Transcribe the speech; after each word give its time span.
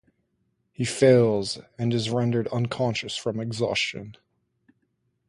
He 0.71 0.83
fails, 0.83 1.59
and 1.77 1.93
is 1.93 2.09
rendered 2.09 2.47
unconscious 2.47 3.15
from 3.15 3.39
exhaustion. 3.39 4.15